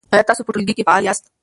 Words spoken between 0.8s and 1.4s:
فعال یاست؟